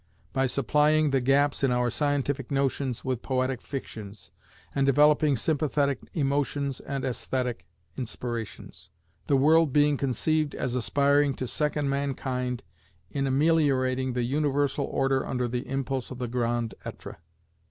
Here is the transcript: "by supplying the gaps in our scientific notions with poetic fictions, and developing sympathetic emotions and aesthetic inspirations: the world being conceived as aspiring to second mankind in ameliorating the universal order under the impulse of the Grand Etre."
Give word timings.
"by 0.33 0.47
supplying 0.47 1.11
the 1.11 1.21
gaps 1.21 1.63
in 1.63 1.71
our 1.71 1.91
scientific 1.91 2.49
notions 2.49 3.05
with 3.05 3.21
poetic 3.21 3.61
fictions, 3.61 4.31
and 4.73 4.87
developing 4.87 5.35
sympathetic 5.35 5.99
emotions 6.15 6.79
and 6.79 7.05
aesthetic 7.05 7.67
inspirations: 7.95 8.89
the 9.27 9.37
world 9.37 9.71
being 9.71 9.97
conceived 9.97 10.55
as 10.55 10.73
aspiring 10.73 11.35
to 11.35 11.45
second 11.45 11.87
mankind 11.87 12.63
in 13.11 13.27
ameliorating 13.27 14.13
the 14.13 14.23
universal 14.23 14.85
order 14.85 15.23
under 15.23 15.47
the 15.47 15.67
impulse 15.67 16.09
of 16.09 16.17
the 16.17 16.27
Grand 16.27 16.73
Etre." 16.83 17.17